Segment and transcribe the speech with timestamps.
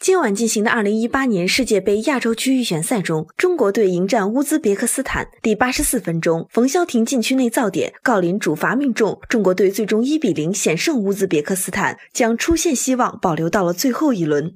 [0.00, 14.46] 今晚进行的二零一八年世界杯亚洲区预选赛中中国队迎战乌兹别克斯坦第八十四分钟冯潇霆禁区内造点郜林主罚命中中国队最终一比零险胜乌兹别克斯坦将出线希望保留到了最后一轮。